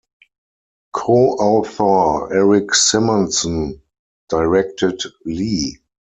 Co-author 0.93 2.33
Eric 2.33 2.73
Simonson 2.73 3.83
directed 4.29 4.99
Lee. 5.25 5.77